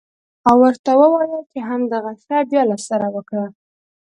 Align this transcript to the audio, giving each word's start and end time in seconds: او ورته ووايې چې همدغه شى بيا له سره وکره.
او 0.47 0.55
ورته 0.63 0.91
ووايې 1.01 1.39
چې 1.51 1.59
همدغه 1.69 2.11
شى 2.23 2.39
بيا 2.49 2.63
له 2.71 2.77
سره 2.87 3.07
وکره. 3.15 3.47